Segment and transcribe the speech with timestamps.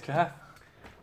[0.00, 0.34] Alles klar.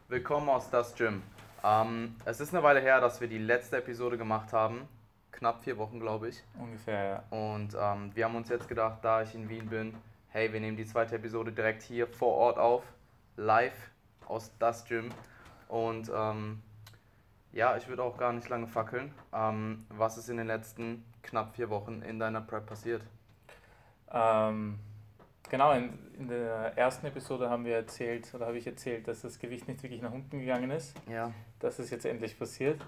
[0.08, 1.22] Willkommen aus Das Gym.
[1.64, 4.88] Ähm, es ist eine Weile her, dass wir die letzte Episode gemacht haben.
[5.32, 6.44] Knapp vier Wochen, glaube ich.
[6.58, 7.24] Ungefähr, ja.
[7.30, 9.94] Und ähm, wir haben uns jetzt gedacht, da ich in Wien bin,
[10.30, 12.84] hey, wir nehmen die zweite Episode direkt hier vor Ort auf.
[13.36, 13.92] Live
[14.26, 15.10] aus Das Gym.
[15.68, 16.64] Und ähm,
[17.52, 19.14] ja, ich würde auch gar nicht lange fackeln.
[19.32, 23.04] Ähm, was ist in den letzten knapp vier Wochen in deiner Prep passiert?
[24.12, 24.80] Ähm,
[25.50, 29.40] genau, in, in, der ersten Episode haben wir erzählt, oder habe ich erzählt, dass das
[29.40, 30.96] Gewicht nicht wirklich nach unten gegangen ist.
[31.10, 31.32] Ja.
[31.60, 32.82] Das ist jetzt endlich passiert.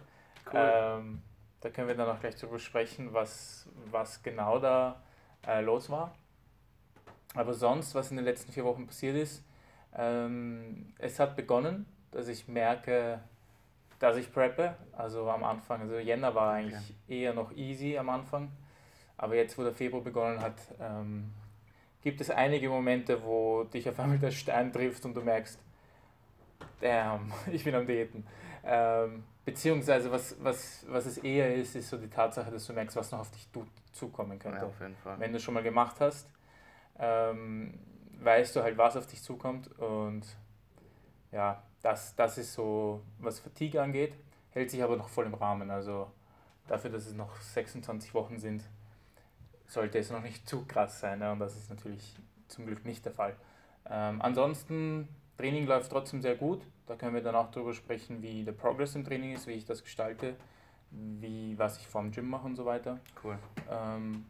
[0.52, 0.54] Cool.
[0.56, 1.22] Ähm,
[1.62, 5.02] da können wir dann auch gleich darüber sprechen, was, was genau da
[5.46, 6.14] äh, los war.
[7.36, 9.44] Aber sonst, was in den letzten vier Wochen passiert ist,
[9.96, 13.22] ähm, es hat begonnen, dass ich merke,
[14.00, 14.76] dass ich preppe.
[14.94, 16.76] Also am Anfang, also Jänner war eigentlich
[17.06, 17.22] okay.
[17.22, 18.52] eher noch easy am Anfang.
[19.18, 21.34] Aber jetzt, wo der Februar begonnen hat, ähm,
[22.02, 25.60] gibt es einige Momente, wo dich auf einmal der Stein trifft und du merkst,
[26.80, 28.26] damn, ich bin am Diäten.
[28.64, 32.96] Ähm, beziehungsweise was, was, was es eher ist, ist so die Tatsache, dass du merkst,
[32.96, 33.48] was noch auf dich
[33.92, 34.60] zukommen könnte.
[34.60, 35.20] Ja, auf jeden Fall.
[35.20, 36.30] Wenn du schon mal gemacht hast,
[37.00, 37.80] ähm,
[38.22, 40.26] weißt du halt, was auf dich zukommt und
[41.32, 44.16] ja, das, das ist so, was Fatigue angeht,
[44.52, 45.70] hält sich aber noch voll im Rahmen.
[45.72, 46.12] Also
[46.68, 48.64] dafür, dass es noch 26 Wochen sind,
[49.70, 51.20] sollte es noch nicht zu krass sein.
[51.20, 51.32] Ne?
[51.32, 52.16] Und das ist natürlich
[52.48, 53.36] zum Glück nicht der Fall.
[53.90, 56.62] Ähm, ansonsten, Training läuft trotzdem sehr gut.
[56.88, 59.66] Da können wir dann auch darüber sprechen, wie der Progress im Training ist, wie ich
[59.66, 60.36] das gestalte,
[60.90, 63.00] wie, was ich vorm Gym mache und so weiter.
[63.24, 63.38] Cool.
[63.70, 64.26] Ähm,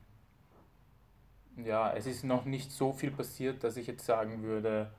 [1.55, 4.91] ja, es ist noch nicht so viel passiert, dass ich jetzt sagen würde,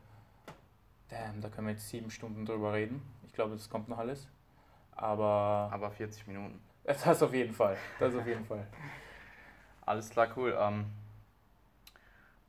[1.09, 3.03] damn, da können wir jetzt sieben Stunden drüber reden.
[3.27, 4.27] Ich glaube, das kommt noch alles.
[4.93, 5.71] Aber.
[5.73, 6.61] Aber 40 Minuten.
[6.83, 7.77] Das auf jeden Fall.
[8.01, 8.67] Das auf jeden Fall.
[9.87, 10.57] Alles klar, cool.
[10.59, 10.87] Ähm,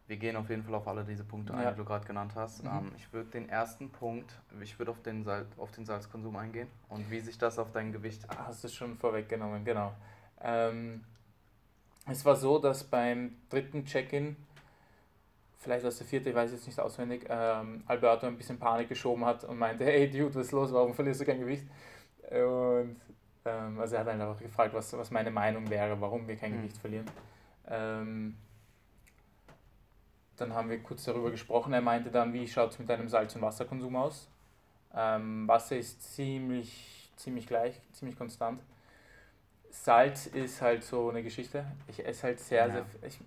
[0.07, 1.71] wir gehen auf jeden Fall auf alle diese Punkte ein, ja.
[1.71, 2.63] die du gerade genannt hast.
[2.63, 2.69] Mhm.
[2.69, 5.25] Ähm, ich würde den ersten Punkt, ich würde auf, den
[5.57, 8.25] auf den Salzkonsum eingehen und wie sich das auf dein Gewicht.
[8.27, 9.93] Ah, hast du schon vorweggenommen, genau.
[10.41, 11.03] Ähm,
[12.07, 14.35] es war so, dass beim dritten Check-in
[15.61, 19.23] vielleicht was der vierte, ich weiß jetzt nicht auswendig, ähm, Alberto ein bisschen Panik geschoben
[19.25, 21.65] hat und meinte, hey Dude, was ist los, warum verlierst du kein Gewicht?
[22.31, 22.99] Und
[23.45, 26.57] ähm, also er hat einfach gefragt, was, was meine Meinung wäre, warum wir kein mhm.
[26.57, 27.05] Gewicht verlieren.
[27.67, 28.35] Ähm,
[30.37, 31.73] dann haben wir kurz darüber gesprochen.
[31.73, 34.29] Er meinte dann, wie schaut es mit deinem Salz- und Wasserkonsum aus?
[34.93, 38.61] Ähm, Wasser ist ziemlich, ziemlich gleich, ziemlich konstant.
[39.69, 41.65] Salz ist halt so eine Geschichte.
[41.87, 42.71] Ich esse halt sehr, ja.
[42.71, 42.85] sehr.
[43.07, 43.19] Ich,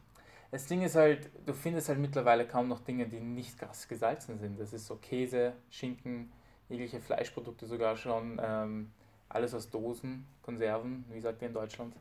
[0.50, 4.38] das Ding ist halt, du findest halt mittlerweile kaum noch Dinge, die nicht krass gesalzen
[4.38, 4.60] sind.
[4.60, 6.30] Das ist so Käse, Schinken,
[6.68, 8.92] jegliche Fleischprodukte sogar schon, ähm,
[9.28, 11.94] alles aus Dosen, Konserven, wie sagt ihr in Deutschland?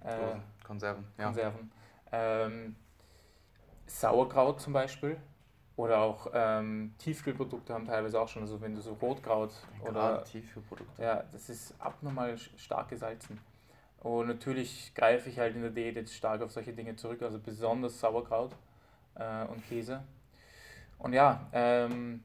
[0.00, 1.24] Äh, Dosen, Konserven, ja.
[1.24, 1.72] Konserven.
[2.12, 2.76] Ähm,
[3.86, 5.18] Sauerkraut zum Beispiel
[5.76, 10.24] oder auch ähm, Tiefkühlprodukte haben teilweise auch schon, also wenn du so Rotkraut Gerade oder
[10.24, 11.02] Tiefkühlprodukte.
[11.02, 13.40] Ja, das ist abnormal stark gesalzen.
[14.00, 17.38] Und natürlich greife ich halt in der Diät jetzt stark auf solche Dinge zurück, also
[17.38, 18.54] besonders Sauerkraut
[19.14, 20.02] äh, und Käse.
[20.98, 22.22] Und ja, ähm,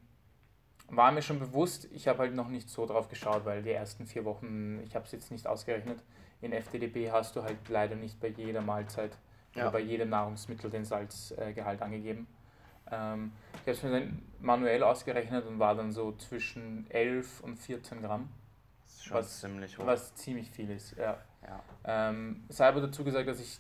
[0.89, 4.05] war mir schon bewusst, ich habe halt noch nicht so drauf geschaut, weil die ersten
[4.05, 5.99] vier Wochen, ich habe es jetzt nicht ausgerechnet,
[6.41, 9.17] in FTDB hast du halt leider nicht bei jeder Mahlzeit
[9.55, 9.63] ja.
[9.63, 12.27] oder bei jedem Nahrungsmittel den Salzgehalt äh, angegeben.
[12.91, 17.57] Ähm, ich habe es mir dann manuell ausgerechnet und war dann so zwischen 11 und
[17.57, 18.29] 14 Gramm.
[18.83, 19.85] Das ist schon was, ziemlich hoch.
[19.85, 21.17] Was ziemlich viel ist, ja.
[21.43, 21.63] Ja.
[21.85, 23.59] Ähm, sei aber dazu gesagt, dass ich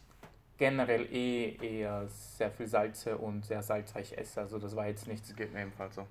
[0.57, 4.41] generell eh eher sehr viel Salze und sehr salzreich esse.
[4.41, 5.27] Also das war jetzt nichts.
[5.27, 6.07] Das geht mir ebenfalls so.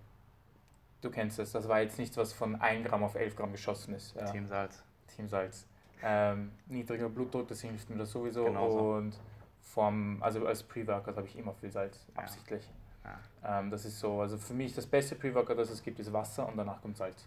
[1.02, 3.94] Du kennst es, das war jetzt nichts, was von 1 Gramm auf 11 Gramm geschossen
[3.94, 4.14] ist.
[4.16, 4.24] Ja.
[4.24, 4.82] Team Salz.
[5.14, 5.66] Team Salz.
[6.02, 8.44] Ähm, niedriger Blutdruck, das hilft mir das sowieso.
[8.44, 8.94] Genauso.
[8.94, 9.18] Und
[9.60, 12.22] vom, also als Pre-Workout habe ich immer viel Salz, ja.
[12.22, 12.68] absichtlich.
[13.04, 13.58] Ja.
[13.58, 16.46] Ähm, das ist so, also für mich das beste Pre-Workout, das es gibt, ist Wasser
[16.46, 17.26] und danach kommt Salz.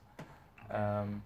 [0.72, 1.22] Ähm,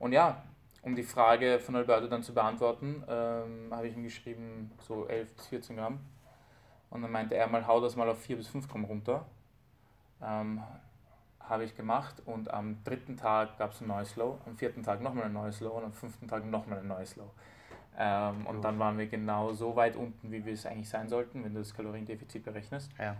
[0.00, 0.42] und ja,
[0.82, 5.34] um die Frage von Alberto dann zu beantworten, ähm, habe ich ihm geschrieben, so 11
[5.34, 6.00] bis 14 Gramm.
[6.90, 9.26] Und dann meinte er mal, hau das mal auf 4 bis 5 Gramm runter.
[11.48, 15.00] Habe ich gemacht und am dritten Tag gab es ein neues Low, am vierten Tag
[15.00, 17.30] nochmal ein neues Low und am fünften Tag nochmal ein neues Low.
[17.98, 21.42] Ähm, und dann waren wir genau so weit unten, wie wir es eigentlich sein sollten,
[21.44, 22.92] wenn du das Kaloriendefizit berechnest.
[22.98, 23.16] Ja.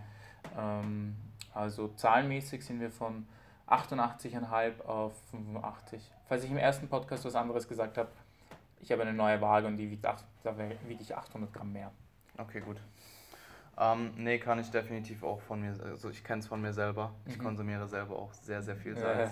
[0.57, 1.15] Ähm,
[1.53, 3.27] also zahlenmäßig sind wir von
[3.67, 6.01] 88,5 auf 85.
[6.27, 8.09] Falls ich im ersten Podcast was anderes gesagt habe,
[8.79, 11.91] ich habe eine neue Waage und die wiegt, 8, da wiege ich 800 Gramm mehr.
[12.37, 12.77] Okay, gut.
[13.79, 17.13] Ähm, nee, kann ich definitiv auch von mir, also ich kenne es von mir selber.
[17.25, 17.43] Ich mhm.
[17.43, 19.31] konsumiere selber auch sehr, sehr viel Salz.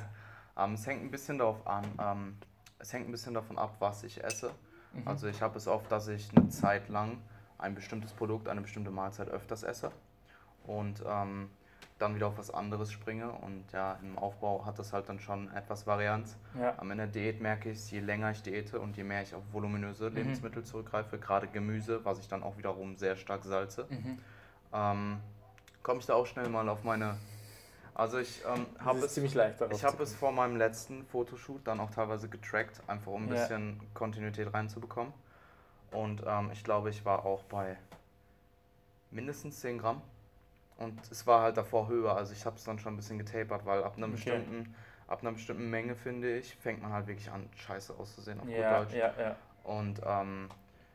[0.55, 0.65] Ja.
[0.65, 2.37] Ähm, es hängt ein bisschen darauf an, ähm,
[2.79, 4.51] es hängt ein bisschen davon ab, was ich esse.
[4.93, 5.07] Mhm.
[5.07, 7.17] Also ich habe es oft, dass ich eine Zeit lang
[7.57, 9.91] ein bestimmtes Produkt, eine bestimmte Mahlzeit öfters esse.
[10.65, 11.49] Und ähm,
[11.99, 13.31] dann wieder auf was anderes springe.
[13.31, 16.37] Und ja, im Aufbau hat das halt dann schon etwas Varianz.
[16.59, 16.75] Ja.
[16.77, 19.43] Am Ende der Diät merke ich, je länger ich diete und je mehr ich auf
[19.51, 20.15] voluminöse mhm.
[20.15, 24.19] Lebensmittel zurückgreife, gerade Gemüse, was ich dann auch wiederum sehr stark salze, mhm.
[24.73, 25.19] Ähm,
[25.83, 27.17] komme ich da auch schnell mal auf meine.
[27.93, 31.79] Also ich ähm, habe es ziemlich leicht Ich habe es vor meinem letzten Fotoshoot dann
[31.79, 33.41] auch teilweise getrackt, einfach um ein ja.
[33.41, 35.13] bisschen Kontinuität reinzubekommen.
[35.91, 37.77] Und ähm, ich glaube, ich war auch bei
[39.09, 40.01] mindestens 10 Gramm.
[40.77, 43.65] Und es war halt davor höher, also ich habe es dann schon ein bisschen getapert,
[43.65, 44.15] weil ab einer okay.
[44.15, 44.75] bestimmten
[45.07, 48.79] ab einer bestimmten Menge, finde ich, fängt man halt wirklich an, scheiße auszusehen auf ja,
[48.79, 48.97] gut Deutsch.
[48.97, 49.35] Ja, ja.
[49.63, 50.49] Und ähm,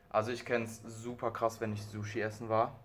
[0.09, 2.75] also ich kenne es super krass, wenn ich Sushi essen war.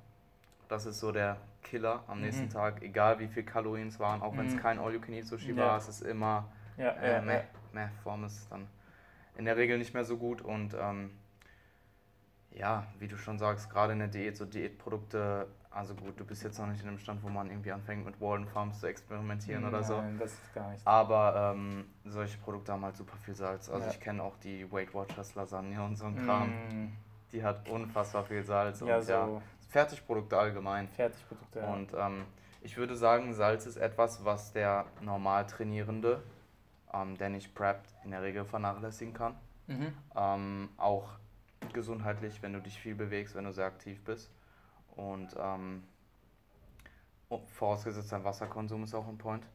[0.69, 2.51] Das ist so der Killer am nächsten mhm.
[2.51, 4.39] Tag, egal wie viel Kalorien es waren, auch mhm.
[4.39, 5.57] wenn es kein All-You-Can-Eat-Sushi ja.
[5.57, 7.41] war, es ist immer ja, äh, ja, meh,
[7.73, 8.67] meh, Form ist dann
[9.37, 11.11] in der Regel nicht mehr so gut und ähm,
[12.51, 16.43] ja, wie du schon sagst, gerade in der Diät, so Diätprodukte also gut, du bist
[16.43, 19.63] jetzt noch nicht in einem Stand, wo man irgendwie anfängt mit Walden Farms zu experimentieren
[19.63, 20.01] Nein, oder so.
[20.01, 20.87] Nein, das ist gar nicht.
[20.87, 23.69] Aber ähm, solche Produkte haben halt super viel Salz.
[23.69, 23.93] Also ja.
[23.93, 26.49] ich kenne auch die Weight Watchers Lasagne und so ein Kram.
[26.49, 26.93] Mm.
[27.33, 28.81] Die hat unfassbar viel Salz.
[28.81, 29.13] Ja, und so.
[29.13, 30.89] ja, Fertigprodukte allgemein.
[30.89, 31.73] Fertigprodukte, ja.
[31.73, 32.25] Und ähm,
[32.63, 36.23] ich würde sagen, Salz ist etwas, was der normal Trainierende,
[36.93, 39.37] ähm, der nicht preppt, in der Regel vernachlässigen kann.
[39.67, 39.93] Mhm.
[40.17, 41.11] Ähm, auch
[41.73, 44.31] gesundheitlich, wenn du dich viel bewegst, wenn du sehr aktiv bist.
[44.97, 45.85] Und ähm,
[47.55, 49.47] vorausgesetzt, dein Wasserkonsum ist auch ein Point.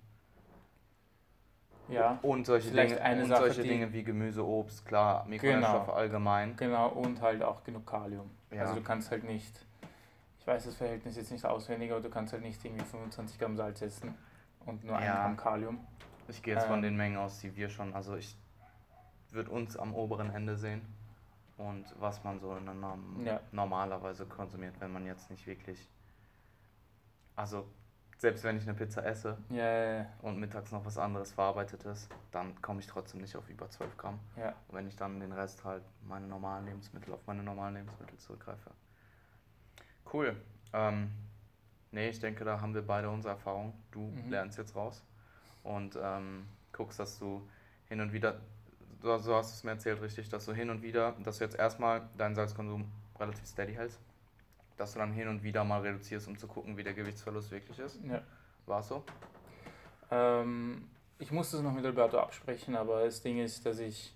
[1.89, 2.17] Ja.
[2.21, 6.55] Und solche, Dinge, und Sache, solche Dinge wie Gemüse, Obst, klar, Mikronährstoffe genau, allgemein.
[6.55, 8.29] Genau, und halt auch genug Kalium.
[8.51, 8.61] Ja.
[8.61, 9.65] Also du kannst halt nicht,
[10.43, 13.55] ich weiß das Verhältnis jetzt nicht auswendig, aber du kannst halt nicht irgendwie 25 Gramm
[13.55, 14.13] Salz essen
[14.65, 14.99] und nur ja.
[14.99, 15.87] 1 Gramm Kalium.
[16.27, 18.35] Ich gehe jetzt ähm, von den Mengen aus, die wir schon, also ich
[19.31, 20.81] würde uns am oberen Ende sehen
[21.57, 23.39] und was man so Norm ja.
[23.53, 25.89] normalerweise konsumiert, wenn man jetzt nicht wirklich.
[27.37, 27.65] Also,
[28.17, 32.81] selbst wenn ich eine Pizza esse ja, und mittags noch was anderes verarbeitetes, dann komme
[32.81, 34.19] ich trotzdem nicht auf über 12 Gramm.
[34.67, 38.71] Und wenn ich dann den Rest halt meine normalen Lebensmittel, auf meine normalen Lebensmittel zurückgreife.
[40.13, 40.35] Cool.
[40.73, 41.09] Ähm,
[41.91, 43.73] nee, ich denke, da haben wir beide unsere Erfahrung.
[43.91, 44.29] Du mhm.
[44.29, 45.03] lernst jetzt raus
[45.63, 47.47] und ähm, guckst, dass du
[47.89, 48.39] hin und wieder
[49.01, 51.43] so, so hast du es mir erzählt, richtig, dass du hin und wieder, dass du
[51.43, 52.89] jetzt erstmal deinen Salzkonsum
[53.19, 53.99] relativ steady hältst,
[54.77, 57.77] dass du dann hin und wieder mal reduzierst, um zu gucken, wie der Gewichtsverlust wirklich
[57.79, 57.99] ist.
[58.05, 58.21] Ja.
[58.65, 59.03] War es so?
[60.09, 60.87] Ähm,
[61.19, 64.15] ich musste es noch mit Alberto absprechen, aber das Ding ist, dass ich,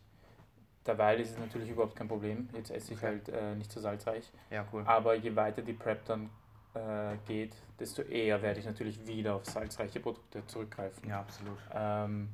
[0.87, 2.49] derweil ist es natürlich überhaupt kein Problem.
[2.53, 3.07] Jetzt esse ich okay.
[3.07, 4.31] halt äh, nicht so salzreich.
[4.49, 4.83] Ja, cool.
[4.85, 6.29] Aber je weiter die Prep dann
[6.73, 11.09] äh, geht, desto eher werde ich natürlich wieder auf salzreiche Produkte zurückgreifen.
[11.09, 11.57] Ja, absolut.
[11.73, 12.29] Ähm,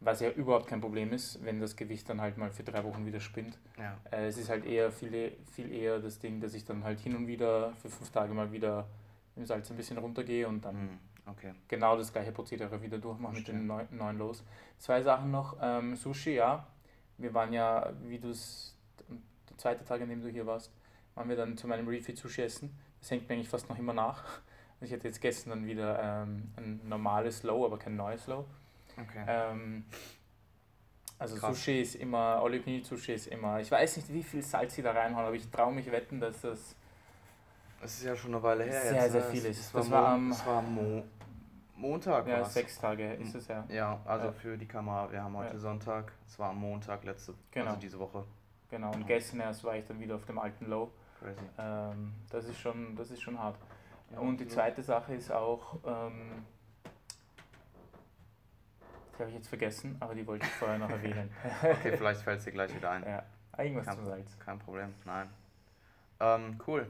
[0.00, 3.06] was ja überhaupt kein Problem ist, wenn das Gewicht dann halt mal für drei Wochen
[3.06, 3.58] wieder spinnt.
[3.78, 3.96] Ja.
[4.10, 7.16] Äh, es ist halt eher viel, viel eher das Ding, dass ich dann halt hin
[7.16, 8.86] und wieder für fünf Tage mal wieder
[9.36, 10.98] im Salz ein bisschen runtergehe und dann mhm.
[11.26, 11.54] okay.
[11.68, 14.44] genau das gleiche Prozedere wieder durchmache mit den neuen, neuen Los.
[14.78, 15.56] Zwei Sachen noch.
[15.60, 16.66] Ähm, Sushi, ja.
[17.18, 18.76] Wir waren ja, wie du es,
[19.50, 20.72] der zweite Tag, an dem du hier warst,
[21.14, 22.76] waren wir dann zu meinem Refeed Sushi essen.
[23.00, 24.24] Das hängt mir eigentlich fast noch immer nach.
[24.80, 28.44] Ich hatte jetzt gestern dann wieder ähm, ein normales Low, aber kein neues Low.
[29.00, 29.24] Okay.
[29.26, 29.84] Ähm,
[31.18, 31.56] also Krass.
[31.56, 34.90] Sushi ist immer, You Sushi ist immer, ich weiß nicht, wie viel Salz sie da
[34.90, 36.74] reinhauen, aber ich traue mich wetten, dass das.
[37.80, 38.82] Das ist ja schon eine Weile her.
[38.82, 39.30] Sehr, jetzt, sehr ne?
[39.30, 39.74] viel ist.
[39.74, 40.28] Das, das war, am.
[40.28, 41.04] Das war Mo
[41.76, 42.26] Montag.
[42.26, 42.54] Ja, war's.
[42.54, 43.64] sechs Tage ist es ja.
[43.68, 44.32] Ja, also ja.
[44.32, 45.58] für die Kamera, wir haben heute ja.
[45.58, 47.70] Sonntag, es war am Montag, letzte, genau.
[47.70, 48.24] also diese Woche.
[48.70, 50.90] Genau, und gestern erst war ich dann wieder auf dem alten Low.
[51.20, 51.38] Crazy.
[51.58, 53.56] Ähm, das, ist schon, das ist schon hart.
[54.10, 56.44] Ja, und die zweite Sache ist auch, ähm,
[59.12, 61.30] die habe ich jetzt vergessen, aber die wollte ich vorher noch erwähnen.
[61.62, 63.04] okay, vielleicht fällt es dir gleich wieder ein.
[63.04, 63.22] Ja,
[63.58, 64.38] irgendwas kein, zum Salz.
[64.38, 65.30] Kein Problem, nein.
[66.20, 66.88] Ähm, cool.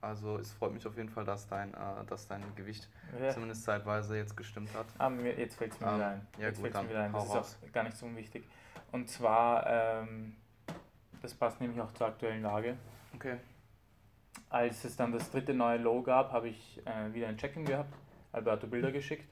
[0.00, 2.88] Also es freut mich auf jeden Fall, dass dein, äh, dass dein Gewicht
[3.20, 3.30] ja.
[3.30, 4.86] zumindest zeitweise jetzt gestimmt hat.
[4.98, 6.26] Ah, mir, jetzt fällt es mir ähm, wieder ein.
[6.38, 7.12] Ja, jetzt gut, dann mir wieder ein.
[7.12, 7.58] Das ist raus.
[7.66, 8.46] auch gar nicht so unwichtig.
[8.92, 10.36] Und zwar, ähm,
[11.22, 12.76] das passt nämlich auch zur aktuellen Lage.
[13.14, 13.36] Okay.
[14.50, 17.92] Als es dann das dritte neue Low gab, habe ich äh, wieder ein Check-in gehabt,
[18.32, 19.26] Alberto Bilder geschickt.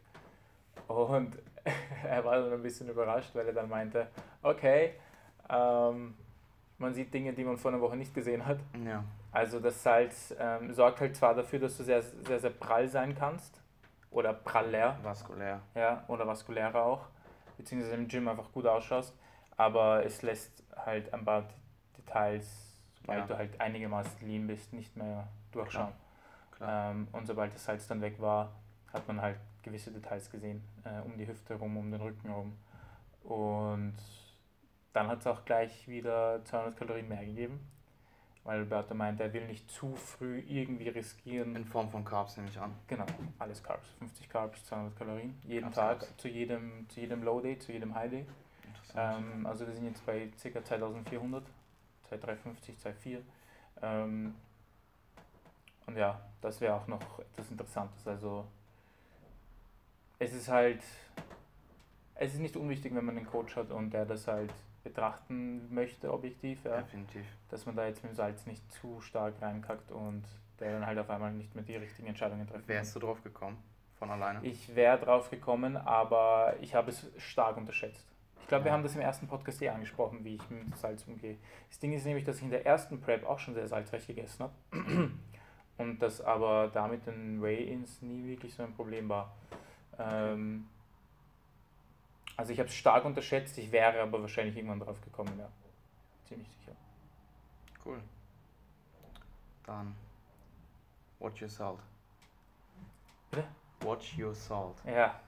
[0.88, 1.38] Und
[2.04, 4.08] er war dann ein bisschen überrascht, weil er dann meinte,
[4.42, 4.94] okay,
[5.48, 6.14] ähm,
[6.78, 8.58] man sieht Dinge, die man vor einer Woche nicht gesehen hat.
[8.84, 9.04] Ja.
[9.34, 13.16] Also das Salz ähm, sorgt halt zwar dafür, dass du sehr, sehr, sehr prall sein
[13.16, 13.60] kannst.
[14.10, 14.96] Oder praller.
[15.02, 15.60] Vaskulär.
[15.74, 17.06] Ja, oder vaskulärer auch.
[17.56, 19.12] Beziehungsweise im Gym einfach gut ausschaust.
[19.56, 21.48] Aber es lässt halt ein paar
[21.98, 23.26] Details, sobald ja.
[23.26, 25.92] du halt einigermaßen lean bist, nicht mehr durchschauen.
[26.52, 26.68] Klar.
[26.68, 26.90] Klar.
[26.92, 28.52] Ähm, und sobald das Salz dann weg war,
[28.92, 32.56] hat man halt gewisse Details gesehen, äh, um die Hüfte rum, um den Rücken rum.
[33.24, 33.96] Und
[34.92, 37.68] dann hat es auch gleich wieder 200 Kalorien mehr gegeben.
[38.44, 41.56] Weil Alberto meint, er will nicht zu früh irgendwie riskieren.
[41.56, 42.74] In Form von Carbs nehme ich an.
[42.86, 43.06] Genau,
[43.38, 43.88] alles Carbs.
[43.98, 45.34] 50 Carbs, 200 Kalorien.
[45.44, 46.16] Jeden Carbs, Tag, Carbs.
[46.18, 48.26] zu jedem, zu jedem Low Day, zu jedem High Day.
[48.94, 50.62] Ähm, also wir sind jetzt bei ca.
[50.62, 51.42] 2400,
[52.08, 53.24] 2350, 2400.
[53.82, 54.34] Ähm,
[55.86, 58.06] und ja, das wäre auch noch etwas Interessantes.
[58.06, 58.46] Also
[60.18, 60.82] es ist halt,
[62.14, 64.52] es ist nicht unwichtig, wenn man einen Coach hat und der das halt
[64.84, 66.64] betrachten möchte, objektiv.
[66.64, 66.82] Ja.
[66.82, 67.24] Definitiv.
[67.48, 70.22] Dass man da jetzt mit dem Salz nicht zu stark reinkackt und
[70.60, 72.68] der dann halt auf einmal nicht mehr die richtigen Entscheidungen trifft.
[72.68, 73.56] Wärst du drauf gekommen?
[73.98, 74.40] Von alleine?
[74.42, 78.06] Ich wäre drauf gekommen, aber ich habe es stark unterschätzt.
[78.40, 78.66] Ich glaube, ja.
[78.66, 81.38] wir haben das im ersten Podcast eh angesprochen, wie ich mit Salz umgehe.
[81.70, 84.44] Das Ding ist nämlich, dass ich in der ersten Prep auch schon sehr salzreich gegessen
[84.44, 84.52] habe.
[85.76, 89.34] Und dass aber damit den Weigh-Ins nie wirklich so ein Problem war.
[89.98, 90.68] Ähm,
[92.36, 95.48] also ich habe es stark unterschätzt, ich wäre aber wahrscheinlich irgendwann drauf gekommen, ja.
[96.24, 96.72] Ziemlich sicher.
[97.84, 98.00] Cool.
[99.64, 99.94] Dann
[101.18, 101.80] watch your salt.
[103.30, 103.46] Bitte?
[103.80, 104.76] Watch your salt.
[104.86, 105.20] Ja.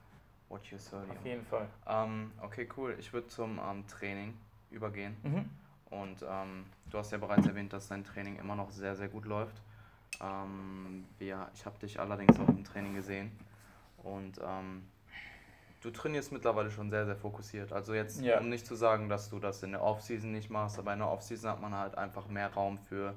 [0.49, 1.11] Watch your sodium.
[1.11, 1.67] Auf jeden Fall.
[1.87, 2.95] Ähm, okay, cool.
[2.99, 4.33] Ich würde zum ähm, Training
[4.71, 5.17] übergehen.
[5.23, 5.49] Mhm.
[5.89, 9.25] Und ähm, du hast ja bereits erwähnt, dass dein Training immer noch sehr, sehr gut
[9.25, 9.61] läuft.
[10.21, 13.31] Ähm, wir, ich habe dich allerdings auch im Training gesehen.
[14.03, 14.87] Und ähm,
[15.81, 17.71] du trainierst mittlerweile schon sehr, sehr fokussiert.
[17.73, 18.39] Also jetzt, ja.
[18.39, 21.09] um nicht zu sagen, dass du das in der Offseason nicht machst, aber in der
[21.09, 23.13] Offseason hat man halt einfach mehr Raum für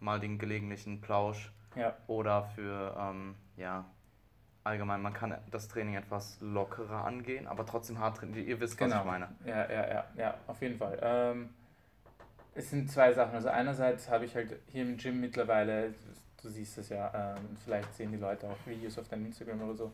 [0.00, 1.96] mal den gelegentlichen Plausch ja.
[2.06, 3.84] oder für, ähm, ja,
[4.64, 8.46] allgemein, man kann das Training etwas lockerer angehen, aber trotzdem hart trainieren.
[8.46, 9.00] Ihr wisst, was genau.
[9.00, 9.28] ich meine.
[9.44, 10.98] Ja, ja, ja, ja, auf jeden Fall.
[11.00, 11.50] Ähm,
[12.54, 13.34] es sind zwei Sachen.
[13.34, 15.94] Also einerseits habe ich halt hier im Gym mittlerweile,
[16.42, 19.74] du siehst es ja, ähm, vielleicht sehen die Leute auch Videos auf deinem Instagram oder
[19.74, 19.92] so,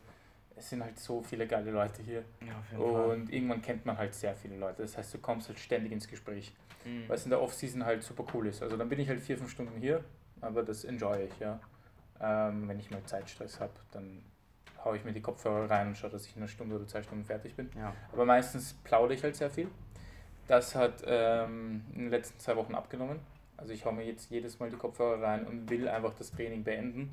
[0.56, 2.24] es sind halt so viele geile Leute hier.
[2.40, 3.34] Ja, und Fall.
[3.34, 4.82] irgendwann kennt man halt sehr viele Leute.
[4.82, 6.54] Das heißt, du kommst halt ständig ins Gespräch.
[6.84, 7.04] Mhm.
[7.08, 8.62] Was in der Off-Season halt super cool ist.
[8.62, 10.04] Also dann bin ich halt vier, fünf Stunden hier,
[10.40, 11.60] aber das enjoy ich, ja.
[12.20, 14.22] Ähm, wenn ich mal Zeitstress habe, dann
[14.84, 17.02] haue ich mir die Kopfhörer rein und schaue, dass ich in einer Stunde oder zwei
[17.02, 17.70] Stunden fertig bin.
[17.76, 17.94] Ja.
[18.12, 19.68] Aber meistens plaudere ich halt sehr viel.
[20.48, 23.20] Das hat ähm, in den letzten zwei Wochen abgenommen.
[23.56, 26.64] Also ich haue mir jetzt jedes Mal die Kopfhörer rein und will einfach das Training
[26.64, 27.10] beenden.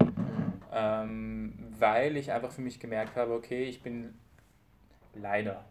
[0.72, 4.14] Ähm, weil ich einfach für mich gemerkt habe, okay, ich bin
[5.16, 5.66] leider,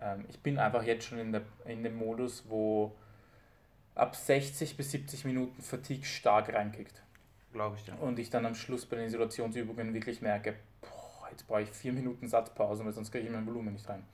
[0.00, 2.94] ähm, ich bin einfach jetzt schon in, der, in dem Modus, wo
[3.94, 7.02] ab 60 bis 70 Minuten Fatigue stark reinkickt.
[7.52, 7.94] Glaube ich ja.
[7.94, 11.92] Und ich dann am Schluss bei den Isolationsübungen wirklich merke, boah, jetzt brauche ich vier
[11.92, 14.04] Minuten Satzpause, weil sonst kriege ich mein Volumen nicht rein.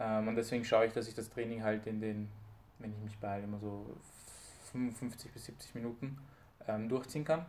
[0.00, 2.28] Ähm, und deswegen schaue ich, dass ich das Training halt in den,
[2.80, 3.86] wenn ich mich behalte, immer so
[4.72, 6.18] 55 bis 70 Minuten
[6.66, 7.46] ähm, durchziehen kann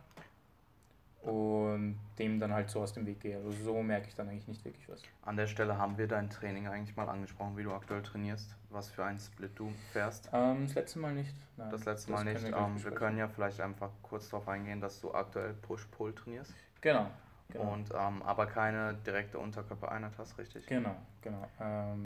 [1.22, 3.36] und dem dann halt so aus dem Weg gehe.
[3.36, 5.02] Also so merke ich dann eigentlich nicht wirklich was.
[5.22, 8.88] An der Stelle haben wir dein Training eigentlich mal angesprochen, wie du aktuell trainierst, was
[8.88, 10.30] für einen Split du fährst.
[10.32, 11.34] Ähm, das letzte Mal nicht.
[11.56, 12.42] Nein, das letzte Mal nicht.
[12.42, 16.54] Wir, ähm, wir, können ja vielleicht einfach kurz darauf eingehen, dass du aktuell Push-Pull trainierst.
[16.80, 17.06] Genau.
[17.48, 17.72] genau.
[17.72, 20.66] Und ähm, aber keine direkte Unterkörpereinheit hast, richtig?
[20.66, 21.48] Genau, genau.
[21.60, 22.04] Ähm,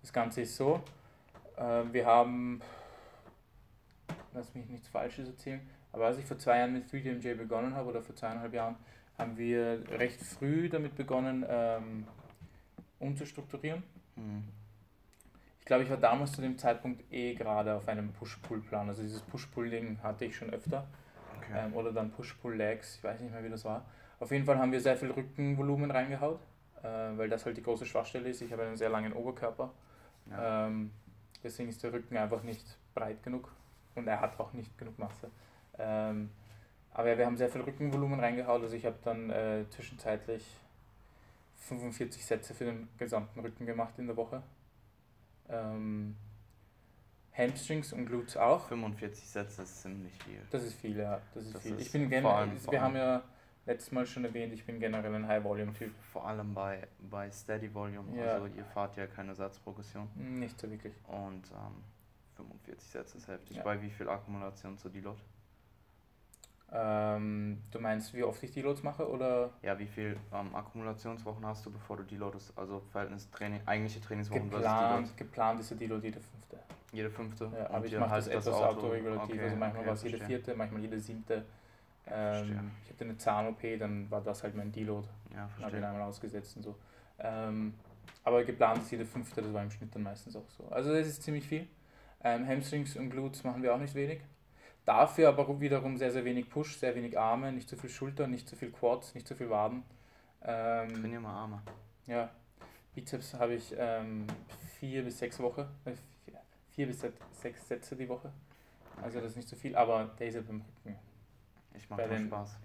[0.00, 0.80] das Ganze ist so,
[1.56, 2.60] äh, wir haben,
[4.32, 5.60] lass mich nichts Falsches erzählen,
[5.92, 8.76] aber als ich vor zwei Jahren mit 3DMJ begonnen habe, oder vor zweieinhalb Jahren,
[9.16, 12.06] haben wir recht früh damit begonnen, ähm,
[13.00, 13.82] umzustrukturieren.
[14.16, 14.44] Mhm.
[15.60, 18.88] Ich glaube, ich war damals zu dem Zeitpunkt eh gerade auf einem Push-Pull-Plan.
[18.88, 20.86] Also dieses Push-Pull-Ding hatte ich schon öfter.
[21.36, 21.52] Okay.
[21.54, 23.84] Ähm, oder dann Push-Pull-Legs, ich weiß nicht mehr, wie das war.
[24.20, 26.40] Auf jeden Fall haben wir sehr viel Rückenvolumen reingehaut,
[26.82, 28.40] äh, weil das halt die große Schwachstelle ist.
[28.40, 29.72] Ich habe einen sehr langen Oberkörper.
[30.30, 30.66] Ja.
[30.66, 30.90] Ähm,
[31.42, 33.52] deswegen ist der Rücken einfach nicht breit genug
[33.94, 35.30] und er hat auch nicht genug Masse.
[35.78, 36.30] Ähm,
[36.92, 38.62] aber ja, wir haben sehr viel Rückenvolumen reingehauen.
[38.62, 40.44] Also ich habe dann äh, zwischenzeitlich
[41.56, 44.42] 45 Sätze für den gesamten Rücken gemacht in der Woche.
[45.48, 46.16] Ähm,
[47.32, 48.66] Hamstrings und Glutes auch.
[48.66, 50.40] 45 Sätze ist ziemlich viel.
[50.50, 51.20] Das ist viel, ja.
[51.34, 51.74] Das ist das viel.
[51.76, 53.22] Ist ich bin generell, wir haben ja
[53.64, 55.92] letztes Mal schon erwähnt, ich bin generell ein High-Volume-Typ.
[56.12, 58.32] Vor allem bei, bei Steady Volume, ja.
[58.32, 60.08] also ihr fahrt ja keine Satzprogression.
[60.16, 60.94] Nicht so wirklich.
[61.06, 61.84] Und ähm,
[62.36, 63.58] 45 Sätze ist heftig.
[63.58, 63.62] Ja.
[63.62, 65.20] Bei wie viel Akkumulation zu Deload?
[66.70, 69.50] Ähm, du meinst, wie oft ich Deloads mache oder?
[69.62, 72.52] Ja, wie viel ähm, Akkumulationswochen hast du, bevor du Deloadest?
[72.58, 76.58] Also Verhältnis Training, eigentliche Trainingswochen geplant, Geplant ist der Deload jede fünfte.
[76.92, 77.50] Jede fünfte?
[77.56, 79.34] Ja, aber ich mache das etwas Auto autoregulativ.
[79.34, 81.44] Okay, also manchmal okay, war es jede vierte, manchmal jede siebte.
[82.06, 85.08] Ähm, ich hatte eine Zahn-OP, dann war das halt mein Deload.
[85.34, 85.66] Ja, verstehe.
[85.66, 86.76] Habe ihn einmal ausgesetzt und so.
[87.18, 87.74] Ähm,
[88.24, 90.68] aber geplant ist jede fünfte, das war im Schnitt dann meistens auch so.
[90.68, 91.66] Also das ist ziemlich viel.
[92.22, 94.20] Ähm, Hamstrings und Glutes machen wir auch nicht wenig.
[94.88, 98.48] Dafür aber wiederum sehr, sehr wenig Push, sehr wenig Arme, nicht zu viel Schulter, nicht
[98.48, 99.82] zu viel Quads, nicht zu viel Waden.
[100.42, 101.62] Ähm, Trainier mal Arme.
[102.06, 102.30] Ja.
[102.94, 104.26] Bizeps habe ich ähm,
[104.80, 105.92] vier bis sechs Wochen, äh,
[106.70, 108.32] vier bis sechs Sätze die Woche.
[109.02, 110.98] Also das ist nicht so viel, aber der ist ja beim Rücken.
[111.74, 112.56] Ich mache den Spaß.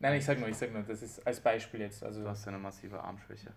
[0.00, 2.02] Nein, ich sag nur, ich sag nur, das ist als Beispiel jetzt.
[2.02, 3.52] Also du hast ja eine massive Armschwäche.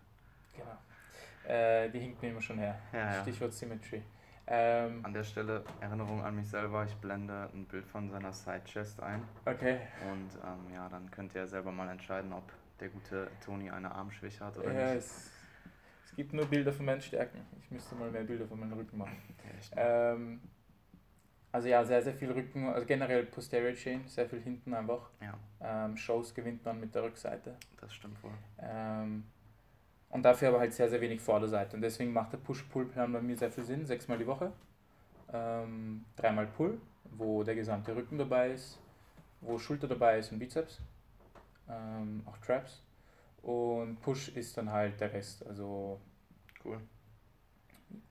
[0.55, 1.51] Genau.
[1.51, 2.77] Äh, die hinkt mir immer schon her.
[2.93, 3.57] Ja, Stichwort ja.
[3.57, 4.03] Symmetry.
[4.53, 8.65] Ähm, an der Stelle Erinnerung an mich selber, ich blende ein Bild von seiner Side
[8.65, 9.23] Chest ein.
[9.45, 9.79] Okay.
[10.11, 12.43] Und ähm, ja, dann könnt ihr selber mal entscheiden, ob
[12.81, 15.05] der gute Toni eine Armschwäche hat oder ja, nicht.
[15.05, 15.31] Es,
[16.03, 17.39] es gibt nur Bilder von meinen Stärken.
[17.61, 19.15] Ich müsste mal mehr Bilder von meinem Rücken machen.
[19.73, 20.41] Ja, ähm,
[21.53, 25.11] also ja, sehr, sehr viel Rücken, also generell Posterior Chain, sehr viel hinten einfach.
[25.21, 25.85] Ja.
[25.85, 27.55] Ähm, Shows gewinnt man mit der Rückseite.
[27.79, 28.33] Das stimmt wohl.
[30.11, 31.75] Und dafür aber halt sehr, sehr wenig Vorderseite.
[31.75, 33.85] Und deswegen macht der Push-Pull-Plan bei mir sehr viel Sinn.
[33.85, 34.51] Sechsmal die Woche.
[35.31, 36.79] Ähm, dreimal Pull,
[37.11, 38.77] wo der gesamte Rücken dabei ist,
[39.39, 40.81] wo Schulter dabei ist und Bizeps.
[41.69, 42.83] Ähm, auch Traps.
[43.41, 45.45] Und Push ist dann halt der Rest.
[45.47, 45.99] Also
[46.65, 46.81] cool.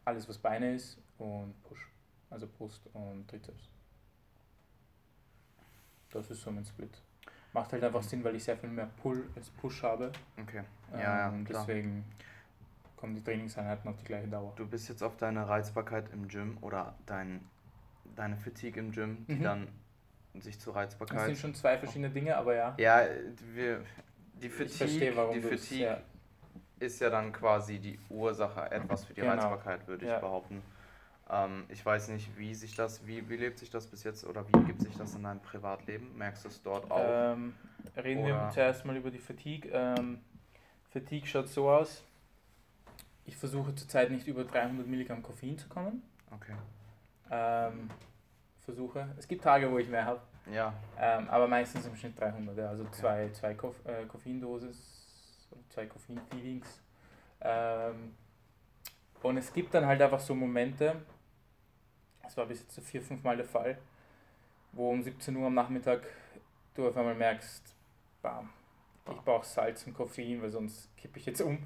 [0.04, 1.86] alles, was Beine ist und Push.
[2.30, 3.68] Also Brust und Trizeps.
[6.10, 7.02] Das ist so mein Split.
[7.52, 10.12] Macht halt einfach Sinn, weil ich sehr viel mehr Pull als Push habe.
[10.40, 10.62] Okay.
[10.92, 12.04] Ja, ähm, ja, Deswegen
[12.96, 14.52] kommen die Trainingseinheiten auf die gleiche Dauer.
[14.56, 17.40] Du bist jetzt auf deine Reizbarkeit im Gym oder dein,
[18.14, 19.42] deine Fatigue im Gym, die mhm.
[19.42, 19.68] dann
[20.38, 21.18] sich zur Reizbarkeit.
[21.18, 22.74] Das sind schon zwei verschiedene Dinge, aber ja.
[22.78, 23.06] Ja,
[23.54, 23.80] wir,
[24.34, 26.00] die Fatigue, ich verstehe, die Fatigue ja.
[26.78, 29.32] ist ja dann quasi die Ursache etwas für die genau.
[29.32, 30.18] Reizbarkeit, würde ich ja.
[30.18, 30.62] behaupten.
[31.32, 34.46] Ähm, ich weiß nicht, wie sich das, wie, wie lebt sich das bis jetzt oder
[34.48, 36.16] wie gibt sich das in deinem Privatleben?
[36.16, 37.04] Merkst du es dort auch?
[37.04, 37.54] Ähm,
[37.96, 38.46] reden oder?
[38.46, 39.70] wir zuerst mal über die Fatigue.
[39.72, 40.20] Ähm,
[40.90, 42.04] Fatigue schaut so aus.
[43.24, 46.02] Ich versuche zurzeit nicht über 300 Milligramm Koffein zu kommen.
[46.32, 46.54] Okay.
[47.30, 47.88] Ähm,
[48.58, 49.08] versuche.
[49.16, 50.20] Es gibt Tage, wo ich mehr habe.
[50.50, 50.74] Ja.
[50.98, 52.56] Ähm, aber meistens im Schnitt 300.
[52.56, 52.68] Ja.
[52.70, 52.92] Also okay.
[52.92, 56.80] zwei, zwei Koff äh, Koffeindosis, zwei Koffein-Feedings.
[57.40, 58.16] Ähm,
[59.22, 60.96] und es gibt dann halt einfach so Momente,
[62.30, 63.76] das war bis jetzt so vier, fünf Mal der Fall,
[64.70, 66.06] wo um 17 Uhr am Nachmittag
[66.74, 67.74] du auf einmal merkst,
[68.22, 68.50] bam,
[69.10, 71.58] ich brauche Salz und Koffein, weil sonst kippe ich jetzt um.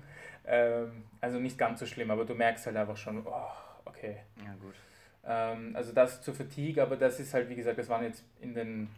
[0.47, 3.51] Ähm, also nicht ganz so schlimm, aber du merkst halt einfach schon, oh,
[3.85, 4.23] okay.
[4.43, 4.75] Ja, gut.
[5.23, 8.55] Ähm, also das zur Fatigue, aber das ist halt, wie gesagt, das waren jetzt in
[8.55, 8.89] den,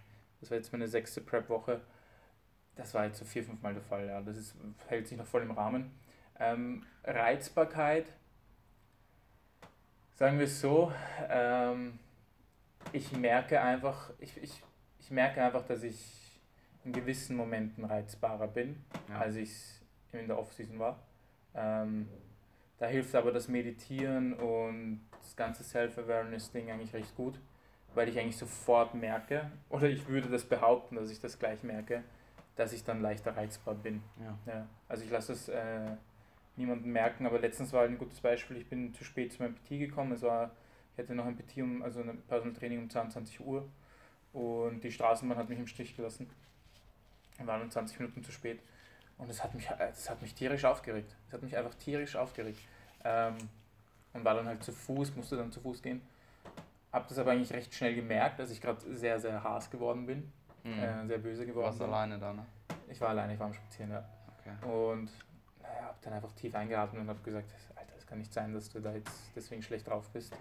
[0.40, 1.80] das war jetzt meine sechste Prep-Woche.
[2.76, 4.20] Das war jetzt so vier, fünf Mal der Fall, ja.
[4.20, 4.54] Das ist,
[4.86, 5.90] hält sich noch voll im Rahmen.
[6.38, 8.06] Ähm, Reizbarkeit
[10.16, 10.92] sagen wir es so,
[11.28, 11.98] ähm,
[12.92, 14.62] ich merke einfach, ich, ich,
[14.98, 16.40] ich merke einfach, dass ich
[16.84, 19.18] in gewissen Momenten reizbarer bin, ja.
[19.18, 20.98] als ich es in der Offseason war.
[21.54, 22.08] Ähm,
[22.78, 27.38] da hilft aber das Meditieren und das ganze Self-Awareness-Ding eigentlich recht gut,
[27.94, 32.02] weil ich eigentlich sofort merke, oder ich würde das behaupten, dass ich das gleich merke,
[32.54, 34.02] dass ich dann leichter reizbar bin.
[34.20, 34.38] Ja.
[34.52, 35.96] ja also ich lasse es äh,
[36.56, 37.26] niemanden merken.
[37.26, 40.12] Aber letztens war halt ein gutes Beispiel, ich bin zu spät zu meinem PT gekommen.
[40.12, 40.50] Es war,
[40.92, 43.68] ich hatte noch ein PT, um, also ein Personal Training um 22 Uhr
[44.32, 46.28] und die Straßenbahn hat mich im Stich gelassen.
[47.38, 48.60] Wir waren 20 Minuten zu spät.
[49.18, 51.14] Und das hat mich, das hat mich tierisch aufgeregt.
[51.26, 52.60] Das hat mich einfach tierisch aufgeregt.
[53.04, 53.36] Ähm,
[54.12, 56.02] und war dann halt zu Fuß, musste dann zu Fuß gehen.
[56.92, 60.30] Hab das aber eigentlich recht schnell gemerkt, dass ich gerade sehr, sehr Haas geworden bin.
[60.64, 60.82] Mhm.
[60.82, 61.88] Äh, sehr böse geworden Warst bin.
[61.88, 62.44] alleine da, ne?
[62.88, 64.04] Ich war alleine, ich war am Spazieren, ja.
[64.38, 64.66] Okay.
[64.66, 65.10] Und
[66.06, 68.94] dann einfach tief eingeatmet und habe gesagt, Alter, es kann nicht sein, dass du da
[68.94, 70.32] jetzt deswegen schlecht drauf bist.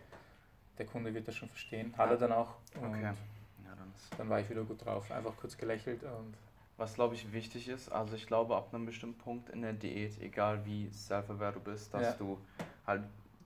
[0.77, 1.93] Der Kunde wird das schon verstehen.
[1.97, 2.55] Hat er dann auch.
[2.77, 3.01] okay.
[3.01, 5.11] Ja, dann, dann war ich wieder gut drauf.
[5.11, 6.35] Einfach kurz gelächelt und
[6.77, 10.21] was glaube ich wichtig ist, also ich glaube ab einem bestimmten Punkt in der Diät,
[10.21, 12.13] egal wie self-aware du bist, dass ja.
[12.13, 12.37] du
[12.85, 13.03] halt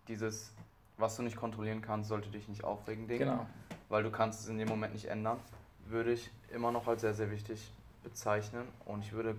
[0.08, 0.51] dieses,
[0.97, 3.19] was du nicht kontrollieren kannst, sollte dich nicht aufregen, Ding.
[3.19, 3.45] Genau.
[3.88, 5.39] Weil du kannst es in dem Moment nicht ändern,
[5.86, 7.71] würde ich immer noch als sehr, sehr wichtig
[8.03, 8.67] bezeichnen.
[8.86, 9.36] Und ich würde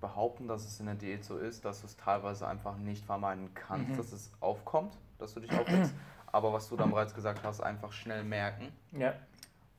[0.00, 3.50] behaupten, dass es in der Diät so ist, dass du es teilweise einfach nicht vermeiden
[3.54, 3.96] kannst, mhm.
[3.96, 5.94] dass es aufkommt, dass du dich aufregst.
[6.32, 8.72] Aber was du dann bereits gesagt hast, einfach schnell merken.
[8.92, 9.14] Ja.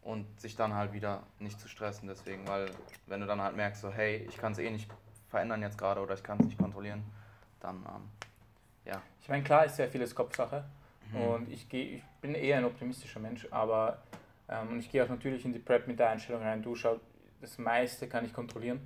[0.02, 2.72] Und sich dann halt wieder nicht zu stressen deswegen, weil
[3.08, 4.90] wenn du dann halt merkst, so hey, ich kann es eh nicht
[5.30, 7.04] verändern jetzt gerade oder ich kann es nicht kontrollieren,
[7.60, 8.10] dann ähm,
[8.86, 9.02] ja.
[9.22, 10.64] Ich meine, klar ist sehr vieles Kopfsache
[11.12, 11.22] mhm.
[11.22, 14.02] und ich, geh, ich bin eher ein optimistischer Mensch, aber
[14.48, 17.02] ähm, ich gehe auch natürlich in die Prep mit der Einstellung rein, du schau,
[17.42, 18.80] das meiste kann ich kontrollieren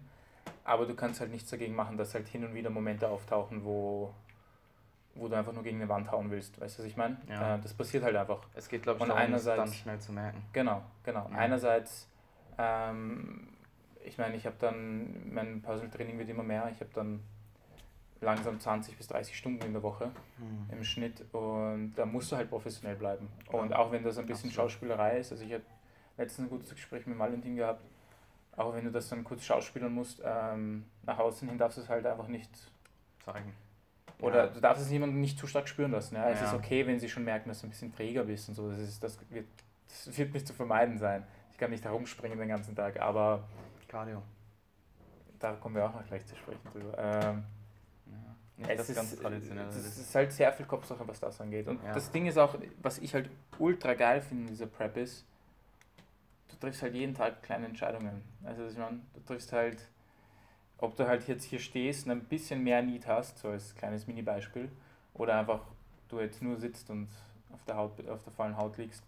[0.64, 4.14] aber du kannst halt nichts dagegen machen, dass halt hin und wieder Momente auftauchen, wo,
[5.16, 6.60] wo du einfach nur gegen eine Wand hauen willst.
[6.60, 7.18] Weißt du, was ich meine?
[7.28, 7.56] Ja.
[7.56, 8.42] Äh, das passiert halt einfach.
[8.54, 10.44] Es geht, glaube ich, darum, einerseits, dann schnell zu merken.
[10.54, 11.28] Genau, genau.
[11.32, 11.38] Ja.
[11.38, 12.08] Einerseits,
[12.58, 13.50] ähm,
[14.04, 17.22] ich meine, ich habe dann, mein Personal Training wird immer mehr, ich habe dann
[18.22, 20.70] langsam 20 bis 30 Stunden in der Woche mhm.
[20.72, 23.28] im Schnitt und da musst du halt professionell bleiben.
[23.52, 24.72] Und auch wenn das ein bisschen Absolut.
[24.72, 25.64] Schauspielerei ist, also ich habe
[26.18, 27.84] letztens ein gutes Gespräch mit Valentin gehabt,
[28.64, 31.90] auch wenn du das dann kurz schauspielern musst, ähm, nach außen hin darfst du es
[31.90, 32.50] halt einfach nicht
[33.24, 33.54] zeigen.
[34.20, 34.48] Oder ja.
[34.48, 36.16] du darfst es jemandem nicht zu stark spüren lassen.
[36.16, 36.30] Ja?
[36.30, 36.48] Es ja.
[36.48, 38.70] ist okay, wenn sie schon merken, dass du ein bisschen träger bist und so.
[38.70, 39.48] Das, ist, das wird
[39.88, 41.26] das wird nicht zu vermeiden sein.
[41.52, 43.44] Ich kann nicht herumspringen den ganzen Tag, aber.
[43.88, 44.22] Cardio.
[45.40, 46.98] Da kommen wir auch noch gleich zu sprechen drüber.
[46.98, 47.44] Ähm,
[48.58, 49.24] ja, es das ist.
[49.24, 51.68] Es ist halt sehr viel Kopfsache, was das angeht.
[51.68, 51.94] Und ja.
[51.94, 55.26] das Ding ist auch, was ich halt ultra geil finde in dieser Prep ist,
[56.62, 58.22] triffst halt jeden Tag kleine Entscheidungen.
[58.44, 59.90] Also ich meine, du triffst halt,
[60.78, 64.08] ob du halt jetzt hier stehst und ein bisschen mehr Need hast, so als kleines
[64.08, 64.70] Mini-Beispiel,
[65.14, 65.62] oder einfach
[66.08, 67.10] du jetzt nur sitzt und
[67.52, 69.04] auf der Haut, auf der vollen Haut liegst.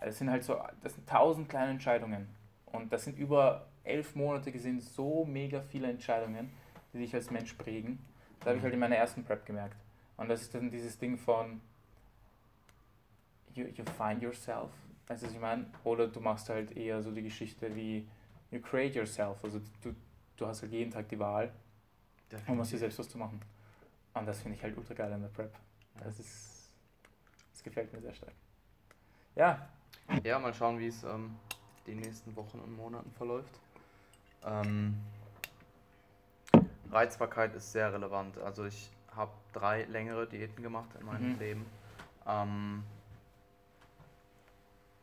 [0.00, 2.28] Das sind halt so, das sind tausend kleine Entscheidungen.
[2.66, 6.50] Und das sind über elf Monate gesehen so mega viele Entscheidungen,
[6.92, 7.98] die dich als Mensch prägen.
[8.40, 9.76] Das habe ich halt in meiner ersten Prep gemerkt.
[10.16, 11.60] Und das ist dann dieses Ding von
[13.54, 14.70] you, you find yourself.
[15.08, 18.08] Also ich meine, oder du machst halt eher so die Geschichte wie
[18.50, 19.42] you create yourself.
[19.42, 19.94] Also du,
[20.36, 21.52] du hast halt jeden Tag die Wahl,
[22.46, 23.40] um aus dir selbst was zu machen.
[24.14, 25.52] Und das finde ich halt ultra geil an der Prep.
[26.02, 26.72] Das ist,
[27.52, 28.32] das gefällt mir sehr stark.
[29.34, 29.68] Ja.
[30.22, 31.36] Ja, mal schauen, wie es ähm,
[31.86, 33.58] die nächsten Wochen und Monaten verläuft.
[34.44, 34.96] Ähm,
[36.90, 38.38] Reizbarkeit ist sehr relevant.
[38.38, 41.38] Also ich habe drei längere Diäten gemacht in meinem mhm.
[41.38, 41.66] Leben.
[42.26, 42.84] Ähm,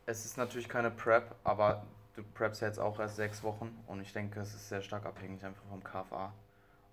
[0.06, 1.84] es ist natürlich keine Prep, aber
[2.14, 5.44] du preppst jetzt auch erst sechs Wochen und ich denke, es ist sehr stark abhängig
[5.44, 6.32] einfach vom KFA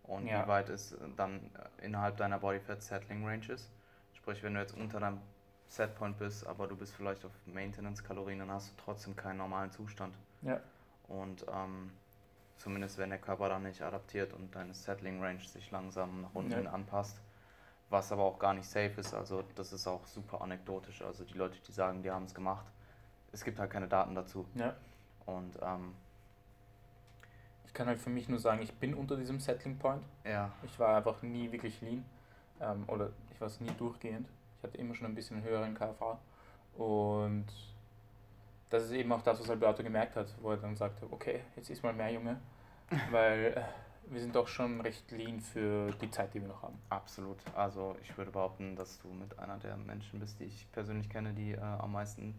[0.04, 0.44] und ja.
[0.44, 3.70] wie weit es dann innerhalb deiner Body Fat Settling Range ist.
[4.14, 5.22] Sprich, wenn du jetzt unter deinem
[5.68, 10.16] Setpoint bist, aber du bist vielleicht auf Maintenance-Kalorien, dann hast du trotzdem keinen normalen Zustand.
[10.42, 10.60] Ja.
[11.08, 11.92] Und ähm,
[12.58, 16.64] zumindest wenn der Körper dann nicht adaptiert und deine Settling Range sich langsam nach unten
[16.64, 16.72] ja.
[16.72, 17.22] anpasst,
[17.90, 19.14] was aber auch gar nicht safe ist.
[19.14, 21.02] Also das ist auch super anekdotisch.
[21.02, 22.66] Also die Leute, die sagen, die haben es gemacht,
[23.32, 24.46] es gibt halt keine Daten dazu.
[24.56, 24.76] Ja.
[25.26, 25.94] Und ähm,
[27.66, 30.04] ich kann halt für mich nur sagen, ich bin unter diesem Settling Point.
[30.24, 30.52] Ja.
[30.64, 32.04] Ich war einfach nie wirklich lean.
[32.60, 34.28] Ähm, oder ich war es nie durchgehend.
[34.58, 36.20] Ich hatte immer schon ein bisschen höheren KFA.
[36.76, 37.46] Und
[38.70, 41.70] das ist eben auch das, was Alberto gemerkt hat, wo er dann sagte, okay, jetzt
[41.70, 42.40] ist mal mehr Junge.
[43.12, 43.64] Weil äh,
[44.12, 46.80] wir sind doch schon recht lean für die Zeit, die wir noch haben.
[46.90, 47.38] Absolut.
[47.56, 51.34] Also ich würde behaupten, dass du mit einer der Menschen bist, die ich persönlich kenne,
[51.34, 52.34] die äh, am meisten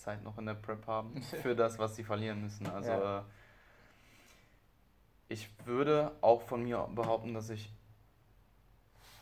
[0.00, 2.66] Zeit noch in der Prep haben für das, was sie verlieren müssen.
[2.66, 3.18] Also ja.
[3.18, 3.22] Äh,
[5.28, 7.72] ich würde auch von mir behaupten, dass ich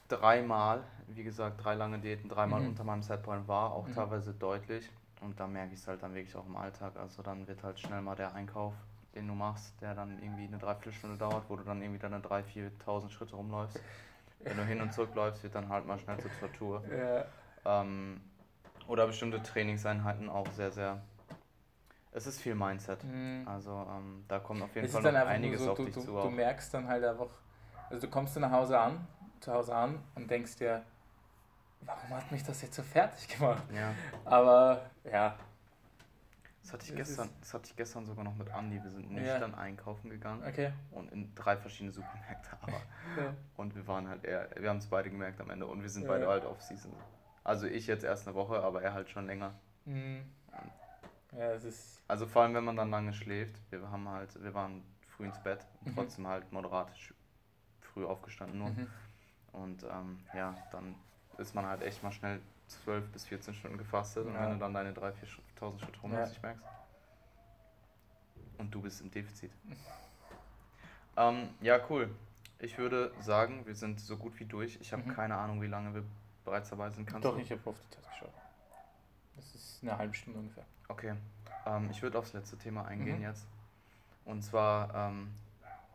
[0.09, 2.69] dreimal, wie gesagt, drei lange Diäten, dreimal mhm.
[2.69, 3.95] unter meinem Setpoint war, auch mhm.
[3.95, 4.91] teilweise deutlich.
[5.21, 6.97] Und da merke ich es halt dann wirklich auch im Alltag.
[6.97, 8.75] Also dann wird halt schnell mal der Einkauf,
[9.15, 12.71] den du machst, der dann irgendwie eine Dreiviertelstunde dauert, wo du dann irgendwie deine 3.000,
[12.87, 13.81] 4.000 Schritte rumläufst.
[14.41, 16.83] Wenn du hin und zurück läufst, wird dann halt mal schnell zur Tortur.
[16.89, 17.25] Ja.
[17.83, 18.21] Ähm,
[18.89, 21.01] oder bestimmte Trainingseinheiten auch sehr, sehr.
[22.11, 23.05] Es ist viel Mindset.
[23.05, 23.47] Mhm.
[23.47, 26.01] Also ähm, da kommt auf jeden es Fall noch einiges so, auf du, dich du,
[26.01, 26.13] zu.
[26.13, 27.29] Du merkst dann halt einfach,
[27.91, 29.07] also du kommst dann nach Hause an,
[29.41, 30.83] zu Hause an und denkst dir,
[31.83, 33.63] warum hat mich das jetzt so fertig gemacht?
[33.73, 33.95] Ja.
[34.25, 35.37] Aber ja.
[36.63, 38.83] Das hatte ich, gestern, das hatte ich gestern sogar noch mit Andi.
[38.83, 39.59] Wir sind nüchtern ja.
[39.59, 40.43] einkaufen gegangen.
[40.47, 40.73] Okay.
[40.91, 42.51] Und in drei verschiedene Supermärkte.
[42.61, 42.73] Aber.
[43.23, 43.35] ja.
[43.57, 46.03] Und wir waren halt eher, wir haben es beide gemerkt am Ende und wir sind
[46.03, 46.09] ja.
[46.09, 46.93] beide halt auf Season.
[47.49, 49.55] Also ich jetzt erst eine Woche, aber er halt schon länger.
[49.87, 50.21] Mhm.
[51.33, 52.03] Ja, es ist.
[52.07, 53.55] Also vor allem, wenn man dann lange schläft.
[53.71, 55.95] Wir haben halt, wir waren früh ins Bett und mhm.
[55.95, 56.91] trotzdem halt moderat
[57.81, 58.69] früh aufgestanden nur.
[58.69, 58.87] Mhm.
[59.53, 60.95] Und ähm, ja, dann
[61.39, 64.31] ist man halt echt mal schnell 12 bis 14 Stunden gefastet ja.
[64.31, 65.15] und wenn du dann deine 3.000,
[65.59, 66.27] 4.000 Schritte rum ja.
[66.27, 66.67] ich merkst.
[68.59, 69.53] Und du bist im Defizit.
[71.17, 72.11] ähm, ja, cool.
[72.59, 74.79] Ich würde sagen, wir sind so gut wie durch.
[74.83, 75.15] Ich habe mhm.
[75.15, 76.05] keine Ahnung, wie lange wir
[76.49, 77.07] bereits dabei sind.
[77.07, 77.41] Kannst Doch, du?
[77.41, 78.33] ich habe auf die Zeit geschaut.
[79.37, 80.65] Das ist eine halbe Stunde ungefähr.
[80.89, 81.15] Okay.
[81.67, 83.25] Ähm, ich würde aufs letzte Thema eingehen mhm.
[83.25, 83.47] jetzt.
[84.25, 85.31] Und zwar ähm,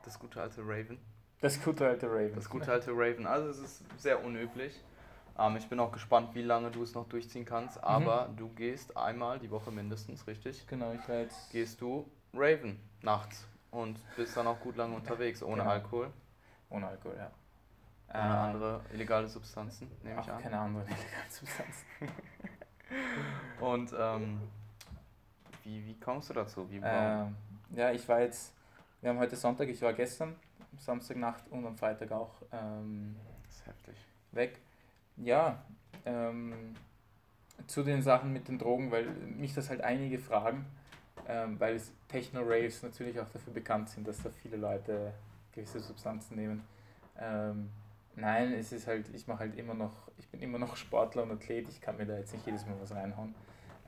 [0.03, 0.97] das gute alte Raven.
[1.41, 2.35] Das gute alte Raven.
[2.35, 3.27] Das gute alte Raven.
[3.27, 4.79] Also es ist sehr unüblich.
[5.37, 7.77] Ähm, ich bin auch gespannt, wie lange du es noch durchziehen kannst.
[7.77, 7.83] Mhm.
[7.83, 8.37] Aber mhm.
[8.37, 10.65] du gehst einmal die Woche mindestens, richtig?
[10.67, 11.29] Genau, ich werde.
[11.51, 15.71] Gehst du Raven nachts und bist dann auch gut lange unterwegs, ohne genau.
[15.71, 16.09] Alkohol.
[16.69, 17.31] Ohne Alkohol, ja.
[18.13, 20.41] Keine ähm, andere illegale Substanzen, nehme ich an.
[20.41, 21.85] Keine andere illegale Substanzen.
[23.59, 24.39] Und ähm,
[25.63, 26.69] wie, wie kommst du dazu?
[26.69, 27.35] Wie, ähm,
[27.71, 28.53] ja, ich war jetzt,
[29.01, 30.35] wir haben heute Sonntag, ich war gestern,
[30.77, 33.95] Samstagnacht und am Freitag auch ähm, das ist heftig.
[34.31, 34.59] weg.
[35.17, 35.63] Ja,
[36.05, 36.75] ähm,
[37.65, 40.65] zu den Sachen mit den Drogen, weil mich das halt einige fragen,
[41.27, 45.13] ähm, weil Techno-Raves natürlich auch dafür bekannt sind, dass da viele Leute
[45.51, 46.63] gewisse Substanzen nehmen.
[47.19, 47.69] Ähm,
[48.15, 51.31] Nein, es ist halt, ich mache halt immer noch, ich bin immer noch Sportler und
[51.31, 53.33] Athlet, ich kann mir da jetzt nicht jedes Mal was reinhauen.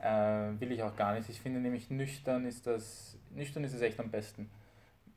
[0.02, 1.30] Äh, will ich auch gar nicht.
[1.30, 4.50] Ich finde nämlich nüchtern ist das, nüchtern ist es echt am besten.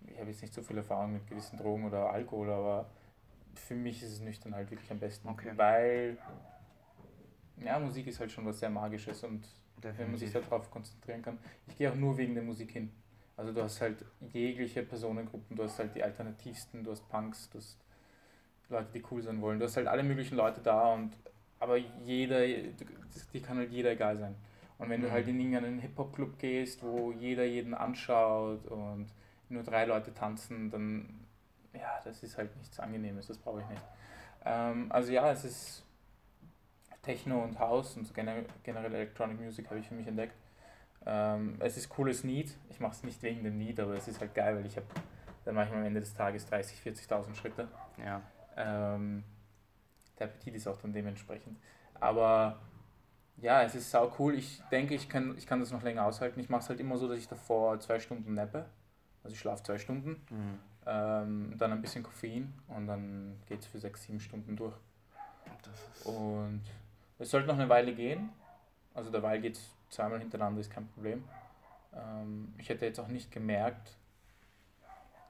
[0.07, 2.91] Ich habe jetzt nicht so viel Erfahrung mit gewissen Drogen oder Alkohol, aber
[3.55, 5.29] für mich ist es nüchtern halt wirklich am besten.
[5.29, 5.53] Okay.
[5.57, 6.19] Weil,
[7.65, 9.99] ja, Musik ist halt schon was sehr Magisches und Definitiv.
[9.99, 11.39] wenn man sich darauf konzentrieren kann.
[11.67, 12.91] Ich gehe auch nur wegen der Musik hin.
[13.37, 17.59] Also du hast halt jegliche Personengruppen, du hast halt die alternativsten, du hast Punks, du
[17.59, 17.79] hast
[18.69, 19.59] Leute, die cool sein wollen.
[19.59, 21.13] Du hast halt alle möglichen Leute da und
[21.61, 24.37] aber jeder, die kann halt jeder egal sein.
[24.79, 25.07] Und wenn mhm.
[25.07, 29.09] du halt in irgendeinen Hip-Hop-Club gehst, wo jeder jeden anschaut und
[29.49, 31.27] nur drei Leute tanzen, dann
[31.75, 33.83] ja, das ist halt nichts Angenehmes, das brauche ich nicht.
[34.45, 35.85] Ähm, also ja, es ist
[37.03, 40.35] Techno und House und generell, generell Electronic Music habe ich für mich entdeckt.
[41.07, 44.21] Ähm, es ist cooles Need, ich mache es nicht wegen dem Need, aber es ist
[44.21, 44.87] halt geil, weil ich habe
[45.45, 47.69] dann mache ich am Ende des Tages 30, 40.000 Schritte.
[48.05, 48.21] Ja.
[48.59, 49.25] Ähm,
[50.19, 51.59] der Appetit ist auch dann dementsprechend.
[51.95, 52.59] Aber
[53.41, 54.35] ja, es ist sau cool.
[54.35, 56.41] Ich denke, ich kann, ich kann das noch länger aushalten.
[56.41, 58.67] Ich mache es halt immer so, dass ich davor zwei Stunden nappe.
[59.23, 60.59] Also ich schlafe zwei Stunden, mhm.
[60.87, 64.75] ähm, dann ein bisschen Koffein und dann geht es für sechs, sieben Stunden durch.
[66.05, 66.63] und
[67.19, 68.31] es sollte noch eine Weile gehen.
[68.95, 71.25] Also derweil geht es zweimal hintereinander, ist kein Problem.
[71.95, 73.97] Ähm, ich hätte jetzt auch nicht gemerkt,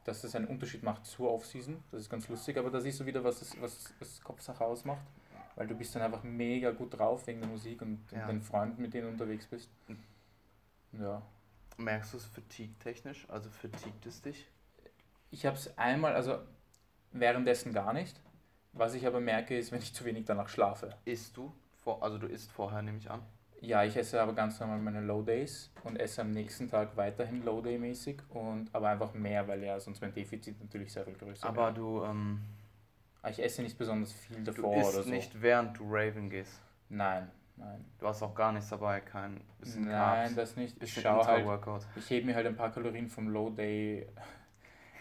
[0.09, 1.85] dass das einen Unterschied macht zur Offseason.
[1.90, 5.03] Das ist ganz lustig, aber das ist so wieder, was das, was das Kopfsache ausmacht.
[5.55, 8.27] Weil du bist dann einfach mega gut drauf wegen der Musik und ja.
[8.27, 9.68] den Freunden, mit denen du unterwegs bist.
[10.92, 11.21] Ja.
[11.77, 13.29] Merkst du es fatigue-technisch?
[13.29, 14.49] Also fatigued es dich?
[15.31, 16.38] Ich habe es einmal, also
[17.12, 18.21] währenddessen gar nicht.
[18.73, 20.97] Was ich aber merke, ist, wenn ich zu wenig danach schlafe.
[21.05, 21.53] Isst du?
[21.83, 23.23] Vor, also du isst vorher, nehme ich an?
[23.61, 27.44] Ja, ich esse aber ganz normal meine Low Days und esse am nächsten Tag weiterhin
[27.44, 31.14] Low Day mäßig und aber einfach mehr, weil ja sonst mein Defizit natürlich sehr viel
[31.14, 31.75] größer Aber wäre.
[31.75, 32.40] du ähm,
[33.23, 35.11] ah, ich esse nicht besonders viel davor du isst oder so.
[35.11, 36.61] nicht während du Raven gehst.
[36.88, 37.85] Nein, nein.
[37.99, 40.81] Du hast auch gar nichts dabei, kein bisschen Nein, Carbs, das nicht.
[40.83, 44.07] Ich schaue halt, ich hebe mir halt ein paar Kalorien vom Low Day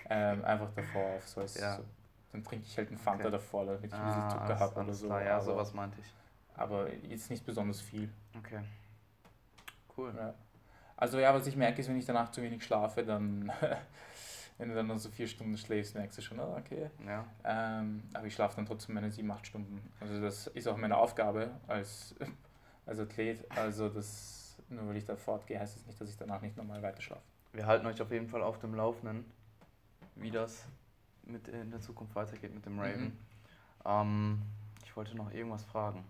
[0.10, 1.78] ähm, einfach davor auf, so, ja.
[1.78, 1.84] so
[2.32, 3.32] dann trinke ich halt einen Fanta okay.
[3.32, 5.08] davor, damit ich ein bisschen ah, Zucker habe oder so.
[5.08, 6.13] Klar, ja, sowas meinte ich
[6.58, 8.10] aber jetzt nicht besonders viel.
[8.38, 8.60] Okay.
[9.96, 10.13] Cool.
[10.15, 10.34] Ja.
[10.98, 13.52] Also ja, was ich merke ist, wenn ich danach zu wenig schlafe, dann,
[14.58, 16.89] wenn du dann nur so vier Stunden schläfst, merkst du schon, oh, okay.
[17.06, 17.26] Ja.
[17.43, 19.80] Ähm, aber ich schlafe dann trotzdem meine sieben, acht Stunden.
[20.00, 22.15] Also das ist auch meine Aufgabe als,
[22.86, 23.46] als Athlet.
[23.52, 26.58] Also das, nur weil ich da fortgehe, heißt es das nicht, dass ich danach nicht
[26.58, 27.22] normal weiter schlafe.
[27.54, 29.26] Wir halten euch auf jeden Fall auf dem Laufenden,
[30.15, 30.65] wie das
[31.24, 33.04] mit in der Zukunft weitergeht mit dem Raven.
[33.04, 33.17] Mhm.
[33.86, 34.41] Ähm,
[34.84, 36.04] ich wollte noch irgendwas fragen.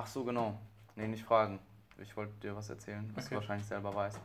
[0.00, 0.56] Ach so, genau.
[0.94, 1.58] Nee, nicht fragen.
[2.00, 3.34] Ich wollte dir was erzählen, was okay.
[3.34, 4.20] du wahrscheinlich selber weißt.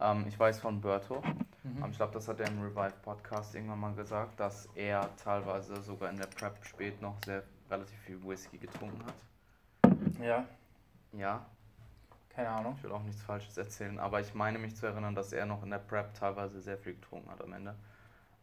[0.00, 1.22] Ähm, ich weiß von Berto.
[1.64, 1.84] Mhm.
[1.84, 6.08] Ähm, ich glaube, das hat er im Revive-Podcast irgendwann mal gesagt, dass er teilweise sogar
[6.08, 9.92] in der Prep spät noch sehr relativ viel Whisky getrunken hat.
[10.18, 10.46] Ja.
[11.12, 11.44] Ja.
[12.30, 12.72] Keine Ahnung.
[12.78, 15.62] Ich will auch nichts Falsches erzählen, aber ich meine mich zu erinnern, dass er noch
[15.62, 17.74] in der Prep teilweise sehr viel getrunken hat am Ende.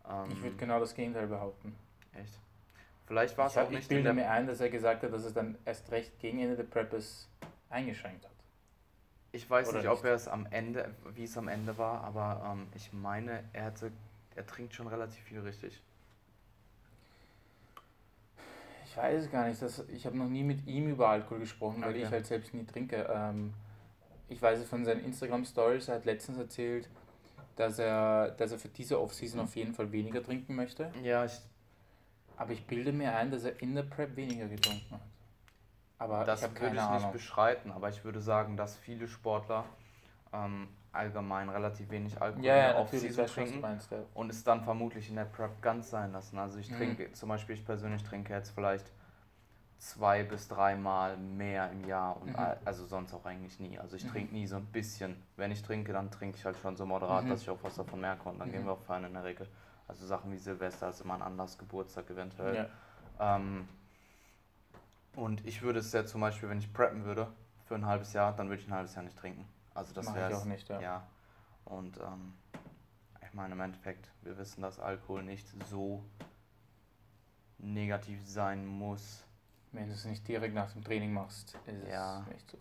[0.08, 1.76] Ähm, ich würde genau das Gegenteil behaupten.
[2.14, 2.40] Echt?
[3.08, 3.84] Vielleicht war es auch nicht.
[3.84, 6.56] Ich bilde mir ein, dass er gesagt hat, dass es dann erst recht gegen Ende
[6.56, 7.30] der Preppers
[7.70, 8.32] eingeschränkt hat.
[9.32, 12.54] Ich weiß Oder nicht, ob er es am Ende, wie es am Ende war, aber
[12.54, 13.92] ähm, ich meine, er hatte,
[14.34, 15.82] er trinkt schon relativ viel richtig.
[18.86, 21.90] Ich weiß gar nicht, dass, ich habe noch nie mit ihm über Alkohol gesprochen, weil
[21.90, 22.04] okay.
[22.04, 23.10] ich halt selbst nie trinke.
[23.14, 23.54] Ähm,
[24.30, 26.90] ich weiß es von seinen Instagram-Stories, er hat letztens erzählt,
[27.58, 30.92] dass er, dass er für diese Offseason auf jeden Fall weniger trinken möchte.
[31.04, 31.42] Ja, ich
[32.38, 35.02] aber ich bilde mir ein, dass er in der Prep weniger getrunken hat.
[35.98, 37.02] Aber das ich würde ich Ahnung.
[37.02, 39.64] nicht beschreiten, aber ich würde sagen, dass viele Sportler
[40.34, 44.00] ähm, allgemein relativ wenig Alkohol ja, ja, auf Season trinken meinst, ja.
[44.14, 46.38] und es dann vermutlich in der Prep ganz sein lassen.
[46.38, 46.78] Also ich mhm.
[46.78, 48.92] trinke, zum Beispiel ich persönlich trinke jetzt vielleicht
[49.78, 52.46] zwei bis dreimal mehr im Jahr und mhm.
[52.64, 53.78] also sonst auch eigentlich nie.
[53.78, 54.10] Also ich mhm.
[54.10, 55.22] trinke nie so ein bisschen.
[55.36, 57.30] Wenn ich trinke, dann trinke ich halt schon so moderat, mhm.
[57.30, 58.68] dass ich auch was davon merke und dann gehen mhm.
[58.68, 59.48] wir auch feiern in der Regel.
[59.88, 62.70] Also Sachen wie Silvester ist immer ein anderes Geburtstag eventuell.
[63.20, 63.36] Ja.
[63.36, 63.68] Ähm,
[65.16, 67.32] und ich würde es ja zum Beispiel, wenn ich preppen würde
[67.66, 69.46] für ein halbes Jahr, dann würde ich ein halbes Jahr nicht trinken.
[69.74, 70.80] Also das wäre ich auch nicht, ja.
[70.82, 71.08] ja.
[71.66, 72.34] Und ähm,
[73.22, 76.04] ich meine im Endeffekt, wir wissen, dass Alkohol nicht so
[77.58, 79.24] negativ sein muss.
[79.72, 82.22] Wenn du es nicht direkt nach dem Training machst, ist ja.
[82.22, 82.58] es nicht so.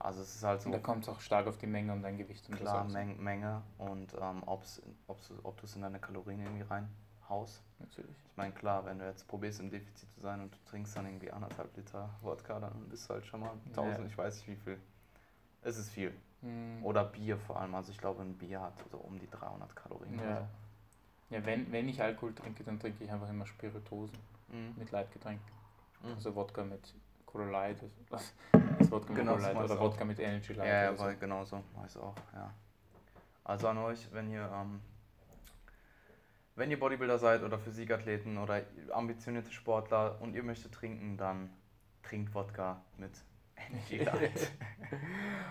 [0.00, 0.66] Also es ist halt so.
[0.68, 3.14] Und da kommt es auch stark auf die Menge und dein Gewicht und Klar, Menge,
[3.16, 7.62] Menge und ähm, ob's, ob's, ob du es in deine Kalorien irgendwie reinhaust.
[7.78, 8.16] Natürlich.
[8.30, 11.04] Ich meine, klar, wenn du jetzt probierst im Defizit zu sein und du trinkst dann
[11.04, 14.04] irgendwie anderthalb Liter Wodka, dann bist du halt schon mal 1000, ja.
[14.06, 14.80] ich weiß nicht wie viel.
[15.62, 16.14] Es ist viel.
[16.40, 16.82] Mhm.
[16.82, 17.74] Oder Bier vor allem.
[17.74, 20.18] Also ich glaube, ein Bier hat so um die 300 Kalorien.
[20.18, 20.46] Ja, also.
[21.28, 24.16] ja wenn, wenn ich Alkohol trinke, dann trinke ich einfach immer Spiritosen
[24.48, 24.74] mhm.
[24.78, 25.40] mit Leitgetränk.
[26.02, 26.14] Mhm.
[26.14, 26.94] Also Wodka mit
[27.30, 27.78] Cola Light,
[28.10, 28.34] das,
[28.78, 30.66] das Wodka genau, mit Cola Light oder Wodka mit Energy Light.
[30.66, 31.04] Ja, ja so.
[31.18, 32.52] genau so, weiß auch, ja.
[33.44, 34.80] Also an euch, wenn ihr, ähm,
[36.56, 41.50] wenn ihr Bodybuilder seid oder Physikathleten oder ambitionierte Sportler und ihr möchtet trinken, dann
[42.02, 43.12] trinkt Wodka mit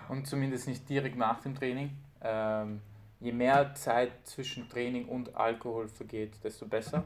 [0.10, 1.96] und zumindest nicht direkt nach dem Training.
[2.22, 2.82] Ähm,
[3.20, 7.06] je mehr Zeit zwischen Training und Alkohol vergeht, desto besser.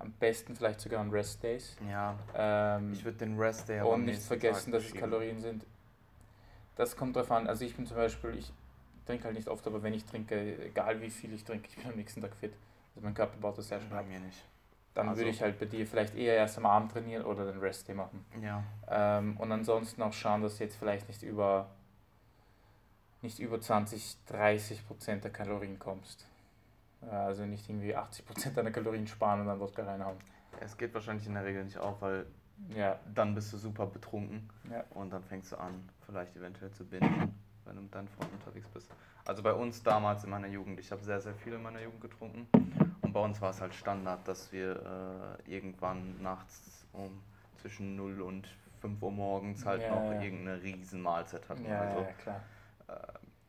[0.00, 1.76] Am besten vielleicht sogar an Rest Days.
[1.88, 2.18] Ja.
[2.34, 5.64] Ähm, ich würde den Rest Day Und nicht vergessen, dass es Kalorien sind.
[6.74, 7.46] Das kommt darauf an.
[7.46, 8.52] Also ich bin zum Beispiel, ich
[9.06, 11.86] trinke halt nicht oft, aber wenn ich trinke, egal wie viel ich trinke, ich bin
[11.86, 12.54] am nächsten Tag fit.
[12.94, 14.42] Also mein Körper baut das sehr schnell Bei mir nicht.
[14.94, 17.60] Dann also, würde ich halt bei dir vielleicht eher erst am Abend trainieren oder den
[17.60, 18.24] Rest Day machen.
[18.42, 18.64] Ja.
[18.88, 21.68] Ähm, und ansonsten auch schauen, dass du jetzt vielleicht nicht über
[23.22, 26.26] nicht über 20, 30 Prozent der Kalorien kommst.
[27.08, 30.18] Also nicht irgendwie 80 Prozent deiner Kalorien sparen und dann Wodka reinhauen.
[30.60, 32.26] Es geht wahrscheinlich in der Regel nicht auf, weil
[32.74, 32.98] ja.
[33.14, 34.84] dann bist du super betrunken ja.
[34.90, 37.34] und dann fängst du an, vielleicht eventuell zu binden,
[37.64, 38.90] wenn du mit deinen Freunden unterwegs bist.
[39.24, 42.02] Also bei uns damals in meiner Jugend, ich habe sehr, sehr viel in meiner Jugend
[42.02, 42.46] getrunken
[43.00, 47.22] und bei uns war es halt Standard, dass wir äh, irgendwann nachts um
[47.62, 48.48] zwischen 0 und
[48.80, 51.66] 5 Uhr morgens halt ja, noch irgendeine riesen Mahlzeit hatten.
[51.66, 52.40] also, klar
[52.90, 52.92] äh,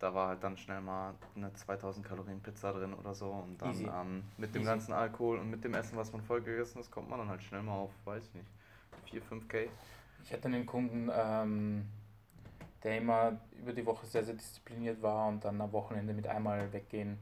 [0.01, 3.79] da war halt dann schnell mal eine 2000 Kalorien Pizza drin oder so und dann
[3.79, 4.71] ähm, mit dem Easy.
[4.71, 7.43] ganzen Alkohol und mit dem Essen, was man voll gegessen hat, kommt man dann halt
[7.43, 8.47] schnell mal auf, weiß ich nicht,
[9.05, 9.67] 4, 5k.
[10.23, 11.85] Ich hatte einen Kunden, ähm,
[12.83, 16.73] der immer über die Woche sehr, sehr diszipliniert war und dann am Wochenende mit einmal
[16.73, 17.19] weggehen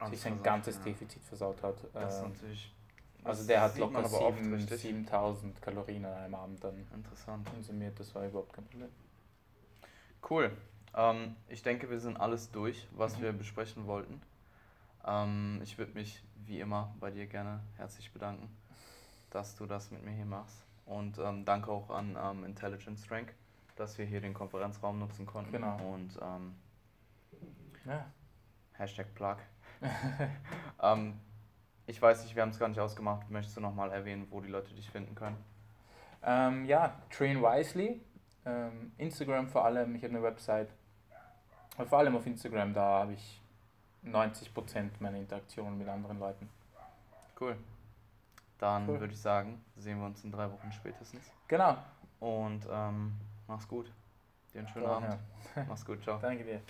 [0.00, 0.84] Ach, sich sein ganzes ja.
[0.84, 1.76] Defizit versaut hat.
[1.92, 2.74] Das ist ähm, natürlich
[3.24, 7.48] also der hat locker 7000 Kalorien an einem Abend dann Interessant.
[7.50, 8.88] konsumiert, das war überhaupt kein Problem.
[10.28, 10.56] Cool.
[10.98, 13.22] Ähm, ich denke, wir sind alles durch, was mhm.
[13.22, 14.20] wir besprechen wollten.
[15.06, 18.50] Ähm, ich würde mich wie immer bei dir gerne herzlich bedanken,
[19.30, 20.66] dass du das mit mir hier machst.
[20.86, 23.32] Und ähm, danke auch an ähm, Intelligence Strength,
[23.76, 25.52] dass wir hier den Konferenzraum nutzen konnten.
[25.52, 25.76] Genau.
[25.76, 26.54] Und ähm,
[27.86, 28.04] ja.
[28.72, 29.36] Hashtag Plug.
[30.80, 31.18] Ähm,
[31.86, 33.28] ich weiß nicht, wir haben es gar nicht ausgemacht.
[33.30, 35.36] Möchtest du nochmal erwähnen, wo die Leute dich finden können?
[36.22, 38.00] ja, Train Wisely.
[38.96, 39.96] Instagram vor allem.
[39.96, 40.68] Ich habe eine Website
[41.86, 43.40] vor allem auf Instagram, da habe ich
[44.04, 46.48] 90% meiner Interaktionen mit anderen Leuten.
[47.40, 47.56] Cool.
[48.58, 49.00] Dann cool.
[49.00, 51.22] würde ich sagen, sehen wir uns in drei Wochen spätestens.
[51.46, 51.76] Genau.
[52.20, 53.12] Und ähm,
[53.46, 53.92] mach's gut.
[54.52, 55.16] Dir einen schönen Abend.
[55.68, 56.18] Mach's gut, ciao.
[56.20, 56.60] Danke dir.